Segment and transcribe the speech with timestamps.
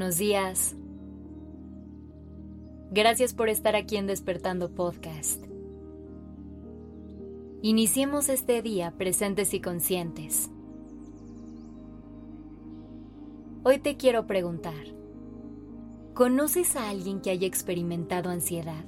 [0.00, 0.74] buenos días.
[2.90, 5.44] Gracias por estar aquí en Despertando Podcast.
[7.60, 10.48] Iniciemos este día presentes y conscientes.
[13.62, 14.86] Hoy te quiero preguntar,
[16.14, 18.86] ¿conoces a alguien que haya experimentado ansiedad?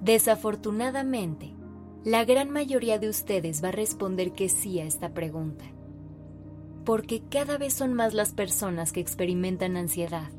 [0.00, 1.52] Desafortunadamente,
[2.04, 5.66] la gran mayoría de ustedes va a responder que sí a esta pregunta
[6.84, 10.30] porque cada vez son más las personas que experimentan ansiedad.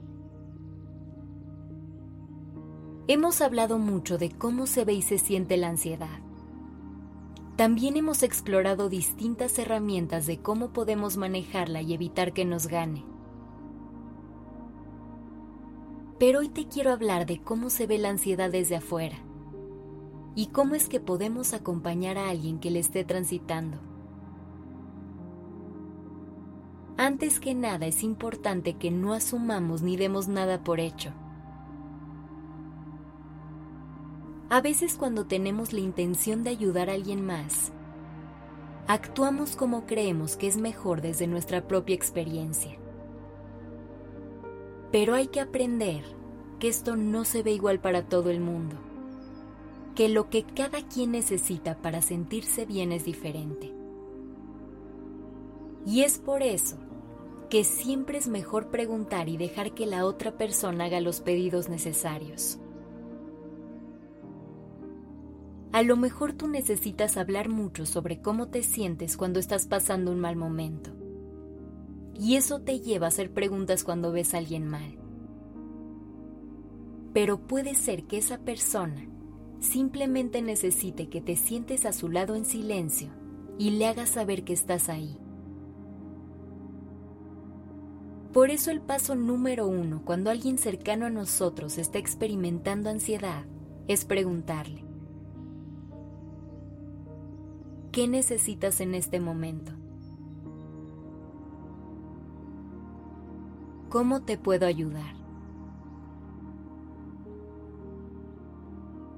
[3.07, 6.19] Hemos hablado mucho de cómo se ve y se siente la ansiedad.
[7.57, 13.05] También hemos explorado distintas herramientas de cómo podemos manejarla y evitar que nos gane.
[16.17, 19.17] Pero hoy te quiero hablar de cómo se ve la ansiedad desde afuera
[20.35, 23.90] y cómo es que podemos acompañar a alguien que le esté transitando.
[27.03, 31.11] Antes que nada es importante que no asumamos ni demos nada por hecho.
[34.51, 37.71] A veces cuando tenemos la intención de ayudar a alguien más,
[38.85, 42.77] actuamos como creemos que es mejor desde nuestra propia experiencia.
[44.91, 46.03] Pero hay que aprender
[46.59, 48.75] que esto no se ve igual para todo el mundo,
[49.95, 53.73] que lo que cada quien necesita para sentirse bien es diferente.
[55.83, 56.77] Y es por eso
[57.51, 62.59] que siempre es mejor preguntar y dejar que la otra persona haga los pedidos necesarios.
[65.73, 70.21] A lo mejor tú necesitas hablar mucho sobre cómo te sientes cuando estás pasando un
[70.21, 70.91] mal momento.
[72.17, 74.97] Y eso te lleva a hacer preguntas cuando ves a alguien mal.
[77.13, 79.09] Pero puede ser que esa persona
[79.59, 83.09] simplemente necesite que te sientes a su lado en silencio
[83.57, 85.20] y le hagas saber que estás ahí
[88.33, 93.45] por eso el paso número uno cuando alguien cercano a nosotros está experimentando ansiedad
[93.87, 94.85] es preguntarle,
[97.91, 99.73] ¿qué necesitas en este momento?
[103.89, 105.15] ¿Cómo te puedo ayudar?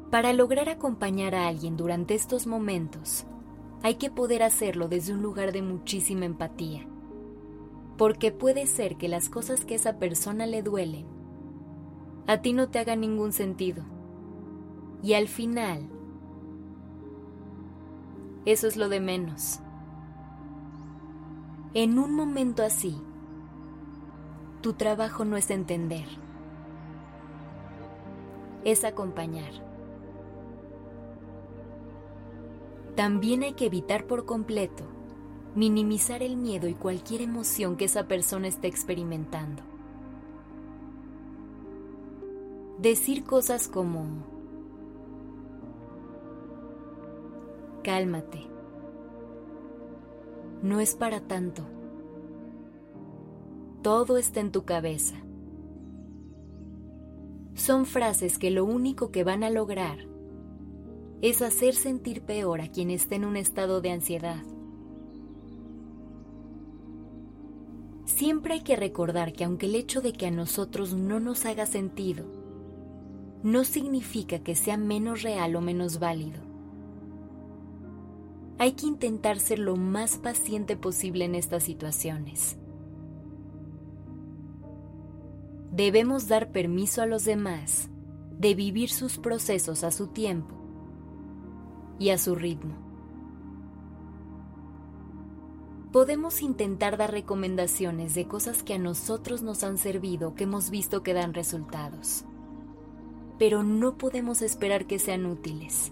[0.09, 3.25] Para lograr acompañar a alguien durante estos momentos,
[3.83, 6.87] hay que poder hacerlo desde un lugar de muchísima empatía
[8.03, 11.05] porque puede ser que las cosas que a esa persona le duelen
[12.27, 13.85] a ti no te hagan ningún sentido.
[15.01, 15.87] Y al final,
[18.43, 19.61] eso es lo de menos.
[21.73, 23.01] En un momento así,
[24.59, 26.09] tu trabajo no es entender,
[28.65, 29.53] es acompañar.
[32.97, 34.83] También hay que evitar por completo
[35.55, 39.61] minimizar el miedo y cualquier emoción que esa persona esté experimentando.
[42.79, 44.05] Decir cosas como,
[47.83, 48.47] cálmate,
[50.61, 51.63] no es para tanto,
[53.83, 55.15] todo está en tu cabeza.
[57.53, 59.99] Son frases que lo único que van a lograr
[61.21, 64.43] es hacer sentir peor a quien esté en un estado de ansiedad.
[68.15, 71.65] Siempre hay que recordar que aunque el hecho de que a nosotros no nos haga
[71.65, 72.25] sentido,
[73.41, 76.39] no significa que sea menos real o menos válido.
[78.59, 82.55] Hay que intentar ser lo más paciente posible en estas situaciones.
[85.71, 87.89] Debemos dar permiso a los demás
[88.37, 90.53] de vivir sus procesos a su tiempo
[91.97, 92.82] y a su ritmo
[95.93, 101.03] podemos intentar dar recomendaciones de cosas que a nosotros nos han servido, que hemos visto
[101.03, 102.25] que dan resultados.
[103.37, 105.91] Pero no podemos esperar que sean útiles,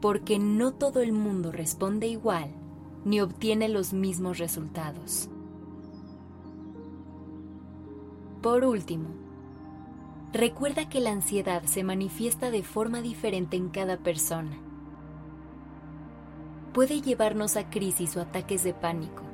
[0.00, 2.50] porque no todo el mundo responde igual
[3.04, 5.28] ni obtiene los mismos resultados.
[8.40, 9.10] Por último,
[10.32, 14.67] recuerda que la ansiedad se manifiesta de forma diferente en cada persona
[16.78, 19.24] puede llevarnos a crisis o ataques de pánico,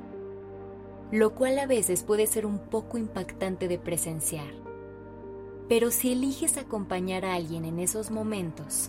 [1.12, 4.50] lo cual a veces puede ser un poco impactante de presenciar.
[5.69, 8.88] Pero si eliges acompañar a alguien en esos momentos,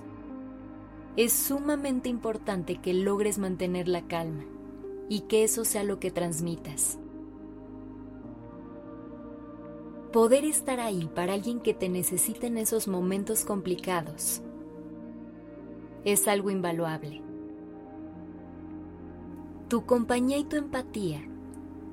[1.17, 4.45] es sumamente importante que logres mantener la calma
[5.09, 6.97] y que eso sea lo que transmitas.
[10.13, 14.41] Poder estar ahí para alguien que te necesita en esos momentos complicados
[16.05, 17.34] es algo invaluable.
[19.67, 21.27] Tu compañía y tu empatía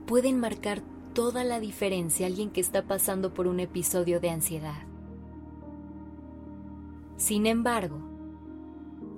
[0.06, 0.82] pueden marcar
[1.14, 4.86] toda la diferencia a alguien que está pasando por un episodio de ansiedad.
[7.16, 7.98] Sin embargo,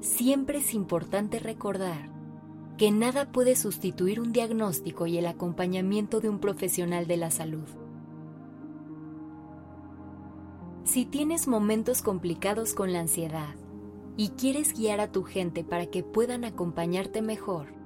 [0.01, 2.11] siempre es importante recordar
[2.79, 7.69] que nada puede sustituir un diagnóstico y el acompañamiento de un profesional de la salud.
[10.85, 13.56] Si tienes momentos complicados con la ansiedad
[14.17, 17.83] y quieres guiar a tu gente para que puedan acompañarte mejor,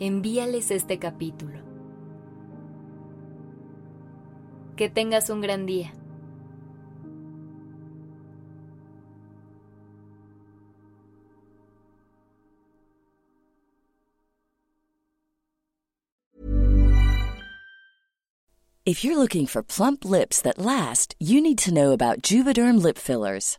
[0.00, 1.60] envíales este capítulo.
[4.76, 5.92] Que tengas un gran día.
[18.86, 22.98] If you're looking for plump lips that last, you need to know about Juvederm lip
[22.98, 23.58] fillers.